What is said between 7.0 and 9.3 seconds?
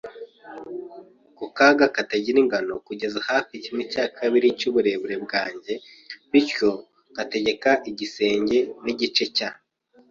nkategeka igisenge n'igice